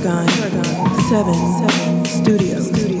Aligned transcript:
Paragon, 0.00 0.26
Paragon 0.28 0.64
7, 1.08 1.34
7 1.34 2.04
Studios. 2.04 2.68
Studios. 2.68 2.98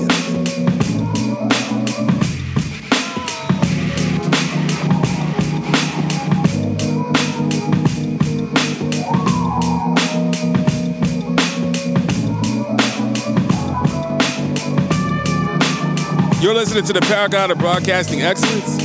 You're 16.42 16.54
listening 16.54 16.84
to 16.84 16.92
the 16.92 17.00
Paragon 17.02 17.52
of 17.52 17.58
Broadcasting 17.58 18.22
Excellence, 18.22 18.76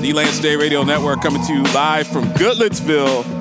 the 0.00 0.12
Lance 0.12 0.40
Day 0.40 0.56
Radio 0.56 0.82
Network, 0.82 1.22
coming 1.22 1.44
to 1.44 1.54
you 1.54 1.62
live 1.72 2.08
from 2.08 2.24
Goodlettsville, 2.34 3.37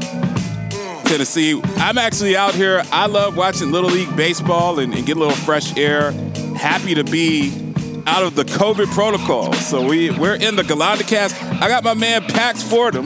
Tennessee. 1.07 1.61
I'm 1.77 1.97
actually 1.97 2.35
out 2.35 2.53
here. 2.53 2.83
I 2.91 3.07
love 3.07 3.37
watching 3.37 3.71
Little 3.71 3.89
League 3.89 4.13
Baseball 4.15 4.79
and, 4.79 4.93
and 4.93 5.05
get 5.05 5.17
a 5.17 5.19
little 5.19 5.35
fresh 5.35 5.75
air. 5.77 6.11
Happy 6.55 6.95
to 6.95 7.03
be 7.03 7.73
out 8.05 8.23
of 8.23 8.35
the 8.35 8.43
COVID 8.43 8.87
protocol. 8.93 9.53
So 9.53 9.87
we, 9.87 10.09
we're 10.11 10.35
in 10.35 10.55
the 10.55 10.63
GalandaCast. 10.63 11.61
I 11.61 11.67
got 11.67 11.83
my 11.83 11.93
man 11.93 12.23
Pax 12.23 12.61
Fordham 12.61 13.05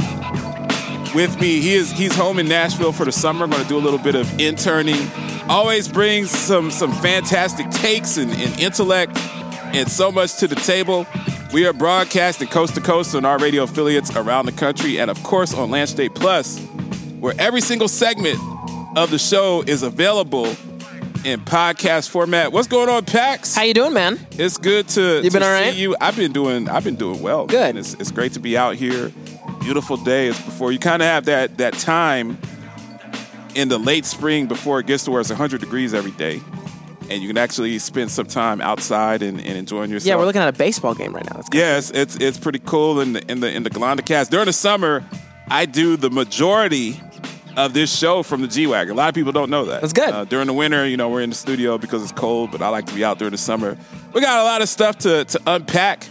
with 1.14 1.40
me. 1.40 1.62
He 1.62 1.74
is 1.74 1.92
he's 1.92 2.16
home 2.16 2.40
in 2.40 2.48
Nashville 2.48 2.92
for 2.92 3.06
the 3.06 3.12
summer. 3.12 3.44
I'm 3.44 3.52
going 3.52 3.64
to 3.64 3.70
do 3.70 3.78
a 3.78 3.80
little 3.80 4.00
bit 4.00 4.16
of 4.16 4.40
interning. 4.40 5.10
Always 5.48 5.88
brings 5.88 6.32
some 6.32 6.72
some 6.72 6.92
fantastic 6.92 7.70
takes 7.70 8.18
and, 8.18 8.32
and 8.32 8.60
intellect 8.60 9.18
and 9.74 9.90
so 9.90 10.12
much 10.12 10.38
to 10.38 10.48
the 10.48 10.56
table. 10.56 11.06
We 11.54 11.66
are 11.66 11.74
broadcasting 11.74 12.48
coast 12.48 12.76
to 12.76 12.82
coast 12.82 13.14
on 13.14 13.26
our 13.26 13.38
radio 13.38 13.64
affiliates 13.64 14.16
around 14.16 14.46
the 14.46 14.54
country, 14.54 15.00
and 15.00 15.12
of 15.12 15.22
course 15.24 15.54
on 15.54 15.70
Land 15.70 15.90
State 15.90 16.16
Plus, 16.16 16.66
where 17.22 17.36
every 17.38 17.62
single 17.62 17.88
segment 17.88 18.40
of 18.98 19.12
the 19.12 19.20
show 19.20 19.62
is 19.62 19.84
available 19.84 20.48
in 21.24 21.40
podcast 21.40 22.10
format. 22.10 22.52
What's 22.52 22.68
going 22.68 22.90
on, 22.90 23.06
Pax? 23.06 23.56
How 23.56 23.62
you 23.62 23.76
doing, 23.76 23.94
man? 23.94 24.20
It's 24.32 24.58
good 24.58 24.88
to, 24.90 25.18
You 25.18 25.30
to 25.30 25.32
been 25.32 25.44
all 25.44 25.56
see 25.56 25.66
right? 25.66 25.76
you. 25.76 25.96
I've 26.02 26.16
been 26.18 26.34
doing 26.34 26.68
I've 26.68 26.84
been 26.84 26.96
doing 26.96 27.22
well. 27.22 27.46
Good. 27.46 27.78
It's, 27.78 27.94
it's 27.94 28.10
great 28.10 28.34
to 28.34 28.40
be 28.40 28.58
out 28.58 28.76
here. 28.76 29.12
Beautiful 29.60 29.98
day. 29.98 30.30
It's 30.30 30.42
before 30.42 30.72
you 30.72 30.80
kind 30.80 31.04
of 31.04 31.08
have 31.08 31.26
that 31.26 31.60
that 31.60 31.74
time 31.74 32.40
in 33.54 33.70
the 33.70 33.78
late 33.78 34.06
spring 34.06 34.48
before 34.48 34.80
it 34.80 34.88
gets 34.88 35.04
to 35.04 35.12
where 35.12 35.22
it's 35.22 35.30
100 35.30 35.62
degrees 35.62 35.94
every 35.94 36.12
day. 36.12 36.42
And 37.12 37.22
you 37.22 37.28
can 37.28 37.38
actually 37.38 37.78
spend 37.78 38.10
some 38.10 38.26
time 38.26 38.62
outside 38.62 39.22
and, 39.22 39.40
and 39.40 39.58
enjoying 39.58 39.92
yourself. 39.92 40.08
Yeah, 40.08 40.16
we're 40.16 40.26
looking 40.26 40.42
at 40.42 40.48
a 40.48 40.58
baseball 40.58 40.96
game 40.96 41.14
right 41.14 41.26
now. 41.30 41.36
That's 41.36 41.50
good. 41.50 41.60
Yes, 41.60 41.92
it's 41.92 42.16
it's 42.16 42.40
pretty 42.40 42.60
cool 42.60 43.00
in 43.00 43.14
the 43.14 43.32
in 43.32 43.42
the 43.42 43.52
in 43.54 43.62
the 43.62 43.70
GalandaCast. 43.70 44.32
During 44.32 44.48
the 44.48 44.54
summer, 44.54 45.06
I 45.50 45.68
do 45.68 45.98
the 45.98 46.10
majority 46.10 47.00
of 47.58 47.74
this 47.74 47.96
show 47.96 48.24
from 48.24 48.42
the 48.42 48.48
G 48.48 48.68
Wagon. 48.68 48.94
A 48.94 48.98
lot 48.98 49.10
of 49.10 49.16
people 49.16 49.32
don't 49.32 49.50
know 49.50 49.66
that. 49.66 49.82
That's 49.82 49.94
good. 49.94 50.10
Uh, 50.10 50.26
during 50.26 50.48
the 50.48 50.54
winter, 50.54 50.88
you 50.88 50.98
know, 50.98 51.10
we're 51.10 51.22
in 51.22 51.30
the 51.30 51.36
studio 51.36 51.78
because 51.78 52.04
it's 52.04 52.12
cold, 52.12 52.52
but 52.52 52.62
I 52.62 52.70
like 52.70 52.86
to 52.88 52.94
be 52.94 53.04
out 53.04 53.20
during 53.20 53.32
the 53.32 53.38
summer. 53.38 53.78
We 54.14 54.22
got 54.22 54.40
a 54.40 54.44
lot 54.44 54.62
of 54.62 54.70
stuff 54.70 54.98
to 55.00 55.26
to 55.26 55.42
unpack 55.48 56.08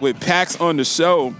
with 0.00 0.20
Pax 0.20 0.60
on 0.60 0.76
the 0.76 0.84
show. 0.84 1.34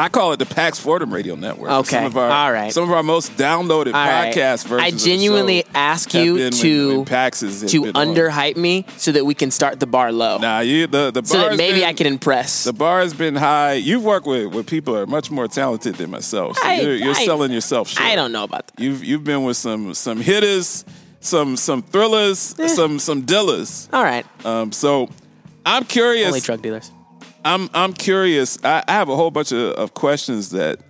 I 0.00 0.08
call 0.08 0.32
it 0.32 0.38
the 0.38 0.46
Pax 0.46 0.78
Fordham 0.80 1.12
Radio 1.12 1.34
Network. 1.34 1.70
Okay. 1.70 1.96
Some 1.96 2.04
of 2.06 2.16
our, 2.16 2.30
All 2.30 2.50
right. 2.52 2.72
Some 2.72 2.84
of 2.84 2.90
our 2.90 3.02
most 3.02 3.36
downloaded 3.36 3.88
All 3.94 4.06
right. 4.06 4.34
podcast 4.34 4.66
versions. 4.66 4.80
I 4.94 4.96
genuinely 4.96 5.64
ask 5.74 6.14
you 6.14 6.36
been 6.36 6.42
when- 6.44 6.52
to 6.52 6.96
when 6.98 7.04
Pax 7.04 7.42
is 7.42 7.70
to 7.70 7.82
underhype 7.92 8.56
me 8.56 8.86
so 8.96 9.12
that 9.12 9.26
we 9.26 9.34
can 9.34 9.50
start 9.50 9.78
the 9.78 9.86
bar 9.86 10.10
low, 10.10 10.38
Nah, 10.38 10.60
you 10.60 10.86
the 10.86 11.10
the 11.10 11.22
so 11.24 11.36
that 11.38 11.56
maybe 11.56 11.80
been- 11.80 11.88
I 11.88 11.92
can 11.92 12.06
impress. 12.06 12.64
The 12.64 12.72
bar 12.72 13.00
has 13.00 13.12
been 13.12 13.36
high. 13.36 13.74
You've 13.74 14.02
worked 14.04 14.26
with, 14.26 14.54
with 14.54 14.66
people 14.66 14.94
that 14.94 15.00
are 15.00 15.06
much 15.06 15.30
more 15.30 15.46
talented 15.48 15.96
than 15.96 16.10
myself. 16.10 16.56
So 16.56 16.66
I- 16.66 16.80
you're 16.80 16.96
you're 16.96 17.14
I- 17.14 17.24
selling 17.26 17.52
yourself 17.52 17.88
short. 17.90 18.08
I 18.08 18.14
don't 18.16 18.32
know 18.32 18.44
about 18.44 18.68
that. 18.68 18.82
You've 18.82 19.04
you've 19.04 19.24
been 19.24 19.44
with 19.44 19.58
some 19.58 19.92
some 19.94 20.20
hitters, 20.20 20.84
some 21.20 21.56
some 21.58 21.82
thrillers, 21.82 22.54
some 22.74 22.98
some 22.98 23.22
dillers. 23.24 23.88
All 23.92 24.02
right, 24.02 24.24
Um, 24.46 24.72
so 24.72 25.10
I'm 25.66 25.84
curious. 25.84 26.28
only 26.28 26.40
drug 26.40 26.62
dealers. 26.62 26.90
I'm 27.44 27.70
I'm 27.74 27.92
curious. 27.92 28.58
I, 28.64 28.82
I 28.86 28.92
have 28.92 29.08
a 29.08 29.16
whole 29.16 29.30
bunch 29.30 29.52
of, 29.52 29.72
of 29.74 29.94
questions 29.94 30.50
that 30.50 30.80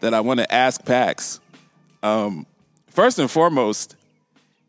that 0.00 0.14
I 0.14 0.20
want 0.20 0.40
to 0.40 0.52
ask 0.52 0.84
Pax. 0.84 1.40
Um, 2.02 2.46
first 2.86 3.18
and 3.18 3.30
foremost, 3.30 3.96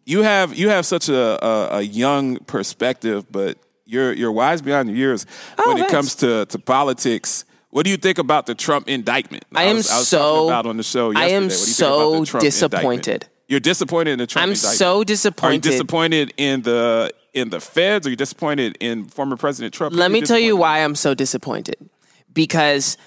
you 0.06 0.22
have 0.24 0.56
you 0.56 0.70
have 0.70 0.86
such 0.86 1.10
a, 1.10 1.46
a, 1.46 1.78
a 1.78 1.82
young 1.82 2.38
perspective, 2.40 3.26
but 3.32 3.58
you're 3.86 4.14
you're 4.14 4.32
wise 4.32 4.62
beyond 4.62 4.90
your 4.90 4.98
years 4.98 5.26
Oh, 5.58 5.74
when 5.74 5.84
it 5.84 5.90
comes 5.90 6.16
to, 6.16 6.46
to 6.48 6.60
politics. 6.60 7.46
What 7.72 7.84
do 7.86 7.92
you 7.92 7.98
think 7.98 8.18
about 8.18 8.48
the 8.48 8.56
Trump 8.56 8.90
indictment? 8.90 9.46
I 9.54 9.66
am 9.66 9.76
was, 9.78 9.92
I 9.92 9.98
was 10.00 10.08
so- 10.08 10.48
about 10.48 10.66
on 10.66 10.78
the 10.78 10.84
show. 10.84 11.14
I 11.16 11.28
am 11.30 11.44
What 11.44 11.50
do 11.50 11.56
you 11.56 11.66
think 11.66 11.76
so 11.76 11.86
about 12.12 12.20
the 12.20 12.26
Trump 12.26 12.44
indictment? 12.44 13.04
disappointed. 13.04 13.28
You're 13.48 13.60
disappointed 13.60 14.12
in 14.14 14.20
the 14.20 14.28
Trump 14.28 14.44
I'm 14.44 14.50
indictment. 14.50 14.78
so 14.78 14.96
Are 14.96 15.00
you 15.00 15.06
disappointed. 15.06 15.62
disappointed 15.62 16.34
in 16.38 16.62
the 16.64 17.12
in 17.34 17.50
the 17.50 17.60
feds? 17.60 18.06
Or 18.06 18.10
are 18.10 18.12
you 18.12 18.16
disappointed 18.16 18.78
in 18.80 19.06
former 19.06 19.38
President 19.38 19.74
Trump? 19.74 19.96
Let 19.96 20.12
me 20.12 20.22
tell 20.22 20.40
you 20.40 20.56
why 20.56 20.84
I'm 20.84 20.96
so 20.96 21.14
disappointed. 21.14 21.90
Because 22.34 22.98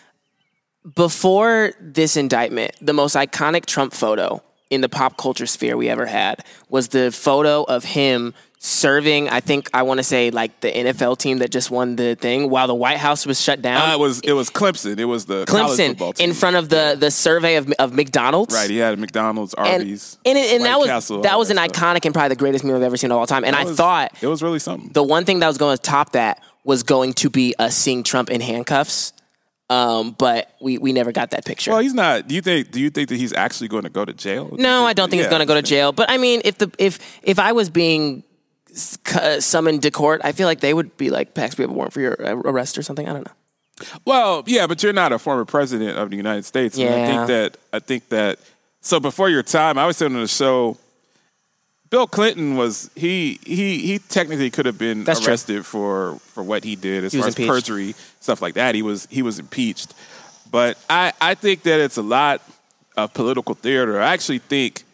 before 0.94 1.72
this 1.80 2.16
indictment, 2.16 2.72
the 2.80 2.92
most 2.92 3.14
iconic 3.14 3.66
Trump 3.66 3.92
photo 3.92 4.42
in 4.70 4.80
the 4.80 4.88
pop 4.88 5.16
culture 5.16 5.46
sphere 5.46 5.76
we 5.76 5.88
ever 5.88 6.06
had 6.06 6.44
was 6.68 6.88
the 6.88 7.12
photo 7.12 7.62
of 7.64 7.84
him 7.84 8.34
serving, 8.64 9.28
I 9.28 9.40
think 9.40 9.68
I 9.74 9.82
want 9.82 9.98
to 9.98 10.04
say 10.04 10.30
like 10.30 10.60
the 10.60 10.70
NFL 10.70 11.18
team 11.18 11.38
that 11.38 11.50
just 11.50 11.68
won 11.70 11.96
the 11.96 12.14
thing 12.14 12.48
while 12.48 12.68
the 12.68 12.74
White 12.76 12.98
House 12.98 13.26
was 13.26 13.40
shut 13.40 13.60
down. 13.60 13.90
Uh, 13.90 13.94
it 13.94 13.98
was 13.98 14.20
it 14.20 14.32
was 14.34 14.50
Clemson. 14.50 14.98
It 14.98 15.04
was 15.04 15.24
the 15.26 15.44
Clemson 15.46 16.20
in 16.20 16.32
front 16.32 16.54
of 16.54 16.68
the 16.68 16.96
the 16.98 17.10
survey 17.10 17.56
of 17.56 17.70
of 17.80 17.92
McDonald's. 17.92 18.54
Right, 18.54 18.70
he 18.70 18.76
had 18.78 18.96
McDonald's, 19.00 19.52
Arby's, 19.54 20.16
and, 20.24 20.38
it- 20.38 20.52
and 20.54 20.64
that 20.64 20.78
was 20.78 20.86
Castle, 20.88 21.22
that 21.22 21.36
was 21.38 21.50
an 21.50 21.56
stuff. 21.56 21.72
iconic 21.72 22.04
and 22.04 22.14
probably 22.14 22.28
the 22.30 22.36
greatest 22.36 22.64
meal 22.64 22.76
I've 22.76 22.82
ever 22.82 22.96
seen 22.96 23.10
of 23.10 23.18
all 23.18 23.26
time. 23.26 23.44
And 23.44 23.56
I 23.56 23.64
was- 23.64 23.76
thought 23.76 24.12
it 24.20 24.28
was 24.28 24.42
really 24.42 24.60
something. 24.60 24.90
the 24.92 25.02
one 25.02 25.24
thing 25.24 25.40
that 25.40 25.48
was 25.48 25.58
going 25.58 25.76
to 25.76 25.82
top 25.82 26.12
that 26.12 26.40
was 26.64 26.84
going 26.84 27.14
to 27.14 27.30
be 27.30 27.56
us 27.58 27.76
seeing 27.76 28.04
Trump 28.04 28.30
in 28.30 28.40
handcuffs. 28.40 29.12
Um, 29.70 30.14
but 30.18 30.54
we, 30.60 30.76
we 30.76 30.92
never 30.92 31.12
got 31.12 31.30
that 31.30 31.46
picture. 31.46 31.70
well, 31.70 31.80
he's 31.80 31.94
not. 31.94 32.28
Do 32.28 32.34
you 32.34 32.42
think? 32.42 32.70
Do 32.70 32.78
you 32.80 32.90
think 32.90 33.08
that 33.08 33.16
he's 33.16 33.32
actually 33.32 33.68
going 33.68 33.84
to 33.84 33.90
go 33.90 34.04
to 34.04 34.12
jail? 34.12 34.54
No, 34.58 34.84
I 34.84 34.92
don't 34.92 35.08
think 35.08 35.20
yeah. 35.20 35.24
he's 35.28 35.30
going 35.30 35.40
to 35.40 35.46
go 35.46 35.54
to 35.54 35.62
jail. 35.62 35.92
But 35.92 36.10
I 36.10 36.18
mean, 36.18 36.42
if 36.44 36.58
the 36.58 36.70
if 36.78 36.98
if 37.22 37.38
I 37.38 37.52
was 37.52 37.70
being 37.70 38.22
summoned 38.74 39.82
to 39.82 39.90
court, 39.90 40.20
I 40.24 40.32
feel 40.32 40.46
like 40.46 40.60
they 40.60 40.74
would 40.74 40.96
be 40.96 41.10
like, 41.10 41.34
"Pax, 41.34 41.56
we 41.58 41.62
have 41.62 41.70
a 41.70 41.74
warrant 41.74 41.92
for 41.92 42.00
your 42.00 42.16
uh, 42.24 42.34
arrest 42.36 42.78
or 42.78 42.82
something." 42.82 43.08
I 43.08 43.12
don't 43.12 43.26
know. 43.26 43.32
Well, 44.04 44.44
yeah, 44.46 44.66
but 44.66 44.82
you're 44.82 44.92
not 44.92 45.12
a 45.12 45.18
former 45.18 45.44
president 45.44 45.98
of 45.98 46.10
the 46.10 46.16
United 46.16 46.44
States. 46.44 46.78
And 46.78 46.88
I 46.88 47.06
think 47.06 47.26
that 47.28 47.56
I 47.72 47.78
think 47.78 48.08
that 48.10 48.38
so 48.80 49.00
before 49.00 49.28
your 49.28 49.42
time, 49.42 49.78
I 49.78 49.86
was 49.86 49.96
saying 49.96 50.14
on 50.14 50.20
the 50.20 50.28
show. 50.28 50.76
Bill 51.90 52.06
Clinton 52.06 52.56
was 52.56 52.90
he 52.96 53.38
he 53.44 53.78
he 53.80 53.98
technically 53.98 54.48
could 54.48 54.64
have 54.64 54.78
been 54.78 55.04
That's 55.04 55.20
true. 55.20 55.28
arrested 55.28 55.66
for 55.66 56.16
for 56.24 56.42
what 56.42 56.64
he 56.64 56.74
did 56.74 57.04
as 57.04 57.12
He 57.12 57.18
far 57.18 57.28
as 57.28 57.34
perjury 57.34 57.94
stuff 58.18 58.40
like 58.40 58.54
that. 58.54 58.74
He 58.74 58.80
was 58.80 59.06
he 59.10 59.20
was 59.20 59.38
impeached, 59.38 59.92
but 60.50 60.78
I 60.88 61.12
I 61.20 61.34
think 61.34 61.64
that 61.64 61.80
it's 61.80 61.98
a 61.98 62.02
lot 62.02 62.40
of 62.96 63.12
political 63.12 63.54
theater. 63.54 64.00
I 64.00 64.14
actually 64.14 64.38
think 64.38 64.84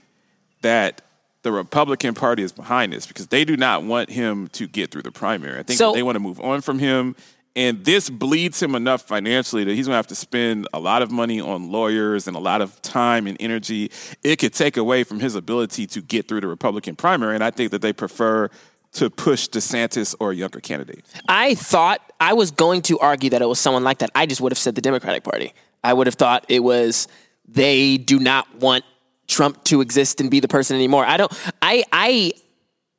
that 0.62 1.02
the 1.48 1.52
Republican 1.52 2.12
Party 2.12 2.42
is 2.42 2.52
behind 2.52 2.92
this 2.92 3.06
because 3.06 3.28
they 3.28 3.42
do 3.42 3.56
not 3.56 3.82
want 3.82 4.10
him 4.10 4.48
to 4.48 4.66
get 4.66 4.90
through 4.90 5.00
the 5.00 5.10
primary. 5.10 5.58
I 5.58 5.62
think 5.62 5.78
So- 5.78 5.92
they 5.92 6.02
want 6.02 6.16
to 6.16 6.20
move 6.20 6.38
on 6.40 6.60
from 6.60 6.78
him. 6.78 7.16
And 7.56 7.86
this 7.86 8.10
bleeds 8.10 8.62
him 8.62 8.74
enough 8.74 9.00
financially 9.00 9.64
that 9.64 9.74
he's 9.74 9.86
going 9.86 9.94
to 9.94 9.96
have 9.96 10.06
to 10.08 10.14
spend 10.14 10.68
a 10.74 10.78
lot 10.78 11.00
of 11.00 11.10
money 11.10 11.40
on 11.40 11.72
lawyers 11.72 12.28
and 12.28 12.36
a 12.36 12.38
lot 12.38 12.60
of 12.60 12.80
time 12.82 13.26
and 13.26 13.34
energy. 13.40 13.90
It 14.22 14.36
could 14.36 14.52
take 14.52 14.76
away 14.76 15.04
from 15.04 15.20
his 15.20 15.34
ability 15.34 15.86
to 15.86 16.02
get 16.02 16.28
through 16.28 16.42
the 16.42 16.48
Republican 16.48 16.96
primary. 16.96 17.34
And 17.34 17.42
I 17.42 17.50
think 17.50 17.70
that 17.70 17.80
they 17.80 17.94
prefer 17.94 18.50
to 18.92 19.08
push 19.08 19.48
DeSantis 19.48 20.14
or 20.20 20.32
a 20.32 20.34
younger 20.34 20.60
candidate. 20.60 21.02
I 21.28 21.54
thought 21.54 22.00
I 22.20 22.34
was 22.34 22.50
going 22.50 22.82
to 22.82 22.98
argue 22.98 23.30
that 23.30 23.40
it 23.40 23.48
was 23.48 23.58
someone 23.58 23.84
like 23.84 23.98
that. 23.98 24.10
I 24.14 24.26
just 24.26 24.42
would 24.42 24.52
have 24.52 24.58
said 24.58 24.74
the 24.74 24.82
Democratic 24.82 25.24
Party. 25.24 25.54
I 25.82 25.94
would 25.94 26.06
have 26.06 26.16
thought 26.16 26.44
it 26.48 26.60
was 26.60 27.08
they 27.48 27.96
do 27.96 28.18
not 28.18 28.54
want 28.56 28.84
Trump 29.28 29.62
to 29.64 29.80
exist 29.80 30.20
and 30.20 30.30
be 30.30 30.40
the 30.40 30.48
person 30.48 30.74
anymore. 30.76 31.04
I 31.04 31.16
don't. 31.16 31.32
I 31.62 31.84
I 31.92 32.32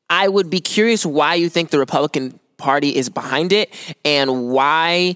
I 0.09 0.27
would 0.27 0.49
be 0.49 0.59
curious 0.61 1.05
why 1.05 1.35
you 1.35 1.49
think 1.49 1.69
the 1.71 1.79
Republican 1.79 2.39
Party 2.57 2.95
is 2.95 3.09
behind 3.09 3.51
it 3.53 3.73
and 4.05 4.49
why 4.49 5.15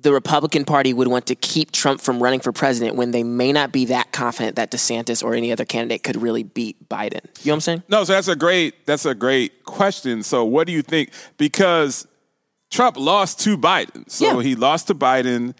the 0.00 0.12
Republican 0.12 0.64
Party 0.66 0.92
would 0.92 1.08
want 1.08 1.26
to 1.26 1.34
keep 1.34 1.72
Trump 1.72 1.98
from 2.00 2.22
running 2.22 2.38
for 2.40 2.52
president 2.52 2.94
when 2.94 3.10
they 3.10 3.22
may 3.22 3.52
not 3.52 3.72
be 3.72 3.86
that 3.86 4.12
confident 4.12 4.56
that 4.56 4.70
DeSantis 4.70 5.24
or 5.24 5.34
any 5.34 5.50
other 5.50 5.64
candidate 5.64 6.02
could 6.02 6.20
really 6.20 6.42
beat 6.42 6.88
Biden. 6.90 7.24
You 7.42 7.46
know 7.46 7.52
what 7.52 7.54
I'm 7.54 7.60
saying? 7.60 7.82
No, 7.88 8.04
so 8.04 8.12
that's 8.12 8.28
a 8.28 8.36
great 8.36 8.84
that's 8.86 9.06
a 9.06 9.14
great 9.14 9.64
question. 9.64 10.22
So 10.22 10.44
what 10.44 10.66
do 10.66 10.72
you 10.74 10.82
think? 10.82 11.10
Because 11.38 12.06
Trump 12.70 12.96
lost 12.98 13.40
to 13.40 13.56
Biden. 13.56 14.08
So 14.10 14.38
Yeah. 14.40 14.42
he 14.42 14.54
lost 14.56 14.88
to 14.88 14.94
Biden 14.94 15.54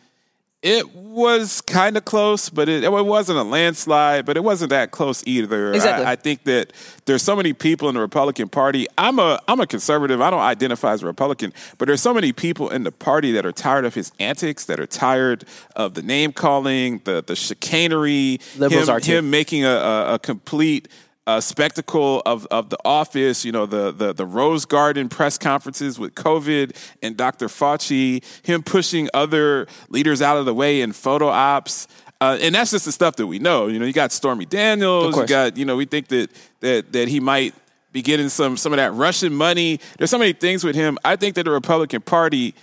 It 0.64 0.94
was 0.94 1.60
kind 1.60 1.94
of 1.94 2.06
close, 2.06 2.48
but 2.48 2.70
it, 2.70 2.84
it 2.84 2.90
wasn't 2.90 3.38
a 3.38 3.42
landslide, 3.42 4.24
but 4.24 4.38
it 4.38 4.42
wasn't 4.42 4.70
that 4.70 4.92
close 4.92 5.22
either. 5.26 5.74
Exactly. 5.74 6.06
I, 6.06 6.12
I 6.12 6.16
think 6.16 6.44
that 6.44 6.72
there's 7.04 7.22
so 7.22 7.36
many 7.36 7.52
people 7.52 7.90
in 7.90 7.96
the 7.96 8.00
Republican 8.00 8.48
Party. 8.48 8.86
I'm 8.96 9.18
a 9.18 9.38
I'm 9.46 9.60
a 9.60 9.66
conservative. 9.66 10.22
I 10.22 10.30
don't 10.30 10.40
identify 10.40 10.92
as 10.92 11.02
a 11.02 11.06
Republican, 11.06 11.52
but 11.76 11.86
there's 11.86 12.00
so 12.00 12.14
many 12.14 12.32
people 12.32 12.70
in 12.70 12.82
the 12.82 12.92
party 12.92 13.30
that 13.32 13.44
are 13.44 13.52
tired 13.52 13.84
of 13.84 13.94
his 13.94 14.10
antics, 14.18 14.64
that 14.64 14.80
are 14.80 14.86
tired 14.86 15.44
of 15.76 15.92
the 15.92 16.02
name 16.02 16.32
calling, 16.32 17.02
the 17.04 17.22
the 17.22 17.36
chicanery, 17.36 18.40
Liberals 18.56 18.88
him, 18.88 18.94
are 18.94 19.00
too. 19.00 19.18
him 19.18 19.28
making 19.28 19.66
a, 19.66 19.68
a, 19.68 20.14
a 20.14 20.18
complete 20.18 20.88
uh, 21.26 21.40
spectacle 21.40 22.22
of, 22.26 22.46
of 22.50 22.70
the 22.70 22.78
office, 22.84 23.44
you 23.44 23.52
know, 23.52 23.66
the, 23.66 23.90
the 23.92 24.12
the 24.12 24.26
Rose 24.26 24.64
Garden 24.64 25.08
press 25.08 25.38
conferences 25.38 25.98
with 25.98 26.14
COVID 26.14 26.76
and 27.02 27.16
Dr. 27.16 27.48
Fauci, 27.48 28.22
him 28.44 28.62
pushing 28.62 29.08
other 29.14 29.66
leaders 29.88 30.20
out 30.20 30.36
of 30.36 30.44
the 30.44 30.54
way 30.54 30.82
in 30.82 30.92
photo 30.92 31.28
ops. 31.28 31.88
Uh, 32.20 32.38
and 32.40 32.54
that's 32.54 32.70
just 32.70 32.84
the 32.84 32.92
stuff 32.92 33.16
that 33.16 33.26
we 33.26 33.38
know. 33.38 33.66
You 33.66 33.78
know, 33.78 33.86
you 33.86 33.92
got 33.92 34.12
Stormy 34.12 34.44
Daniels, 34.46 35.16
you 35.16 35.26
got, 35.26 35.56
you 35.56 35.64
know, 35.64 35.76
we 35.76 35.84
think 35.84 36.08
that 36.08 36.30
that 36.60 36.92
that 36.92 37.08
he 37.08 37.20
might 37.20 37.54
be 37.92 38.02
getting 38.02 38.28
some 38.28 38.56
some 38.56 38.72
of 38.72 38.76
that 38.76 38.92
Russian 38.92 39.34
money. 39.34 39.80
There's 39.98 40.10
so 40.10 40.18
many 40.18 40.32
things 40.32 40.62
with 40.62 40.76
him. 40.76 40.98
I 41.04 41.16
think 41.16 41.36
that 41.36 41.44
the 41.44 41.50
Republican 41.50 42.02
Party 42.02 42.54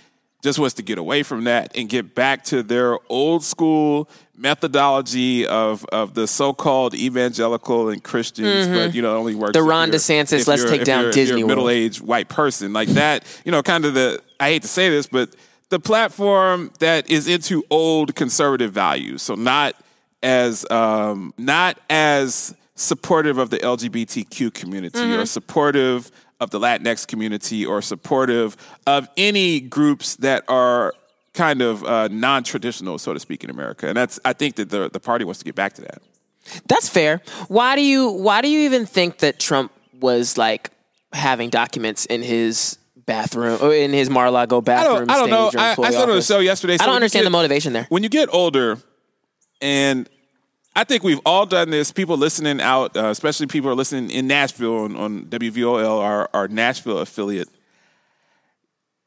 just 0.42 0.58
wants 0.58 0.74
to 0.74 0.82
get 0.82 0.98
away 0.98 1.22
from 1.22 1.44
that 1.44 1.76
and 1.76 1.88
get 1.88 2.14
back 2.14 2.44
to 2.44 2.62
their 2.62 2.98
old 3.08 3.44
school 3.44 4.08
methodology 4.36 5.46
of 5.46 5.84
of 5.86 6.14
the 6.14 6.26
so-called 6.26 6.94
evangelical 6.94 7.88
and 7.88 8.02
Christians, 8.02 8.66
but 8.66 8.94
you 8.94 9.00
know, 9.00 9.14
it 9.14 9.18
only 9.18 9.34
works. 9.34 9.56
Mm-hmm. 9.56 9.64
The 9.64 9.70
Ron 9.70 9.90
DeSantis, 9.90 10.46
let's 10.48 10.64
take 10.64 10.84
down 10.84 11.02
you're- 11.02 11.12
Disney 11.12 11.38
You're 11.38 11.48
middle-aged 11.48 12.00
white 12.00 12.28
person 12.28 12.72
like 12.72 12.88
that. 12.88 13.24
You 13.44 13.52
know, 13.52 13.62
kind 13.62 13.84
of 13.84 13.94
the. 13.94 14.20
I 14.40 14.48
hate 14.50 14.62
to 14.62 14.68
say 14.68 14.90
this, 14.90 15.06
but 15.06 15.34
the 15.68 15.78
platform 15.78 16.72
that 16.80 17.08
is 17.08 17.28
into 17.28 17.64
old 17.70 18.16
conservative 18.16 18.72
values. 18.72 19.22
So 19.22 19.36
not 19.36 19.76
as 20.22 20.68
um, 20.70 21.32
not 21.38 21.78
as 21.88 22.54
supportive 22.74 23.38
of 23.38 23.50
the 23.50 23.58
LGBTQ 23.58 24.52
community 24.54 24.98
Mm-hmm. 24.98 25.20
or 25.20 25.26
supportive 25.26 26.10
of 26.40 26.50
the 26.50 26.58
Latinx 26.58 27.06
community 27.06 27.64
or 27.64 27.80
supportive 27.82 28.56
of 28.86 29.08
any 29.16 29.60
groups 29.60 30.16
that 30.16 30.42
are 30.48 30.92
kind 31.34 31.62
of 31.62 31.84
uh, 31.84 32.08
non-traditional, 32.08 32.98
so 32.98 33.14
to 33.14 33.20
speak, 33.20 33.44
in 33.44 33.50
America. 33.50 33.86
And 33.88 33.96
that's 33.96 34.18
I 34.24 34.32
think 34.32 34.56
that 34.56 34.68
the 34.70 34.88
the 34.90 35.00
party 35.00 35.24
wants 35.24 35.38
to 35.38 35.44
get 35.44 35.54
back 35.54 35.74
to 35.74 35.82
that. 35.82 36.02
That's 36.66 36.88
fair. 36.88 37.20
Why 37.48 37.76
do 37.76 37.82
you 37.82 38.10
why 38.10 38.42
do 38.42 38.48
you 38.48 38.60
even 38.60 38.86
think 38.86 39.18
that 39.18 39.38
Trump 39.38 39.70
was 40.00 40.36
like 40.36 40.70
having 41.12 41.48
documents 41.50 42.06
in 42.06 42.22
his 42.22 42.78
bathroom 43.06 43.58
or 43.62 43.72
in 43.72 43.92
his 43.92 44.10
Mar-a-Lago 44.10 44.60
bathroom? 44.60 45.08
I 45.08 45.14
don't, 45.18 45.30
I 45.30 45.36
don't 45.38 45.54
know. 45.54 45.60
I, 45.60 45.88
I 45.88 45.90
said 45.92 46.08
on 46.08 46.16
the 46.16 46.22
show 46.22 46.40
yesterday. 46.40 46.74
I 46.80 46.86
don't 46.86 46.96
understand 46.96 47.22
get- 47.22 47.26
the 47.30 47.30
motivation 47.38 47.72
there. 47.72 47.86
When 47.88 48.02
you 48.02 48.08
get 48.08 48.28
older, 48.32 48.78
and 49.60 50.08
I 50.74 50.84
think 50.84 51.02
we've 51.02 51.20
all 51.26 51.44
done 51.44 51.70
this. 51.70 51.92
People 51.92 52.16
listening 52.16 52.60
out, 52.60 52.96
uh, 52.96 53.08
especially 53.08 53.46
people 53.46 53.70
are 53.70 53.74
listening 53.74 54.10
in 54.10 54.26
Nashville 54.26 54.84
on, 54.84 54.96
on 54.96 55.26
WVOL, 55.26 56.00
our, 56.00 56.30
our 56.32 56.48
Nashville 56.48 56.98
affiliate. 56.98 57.48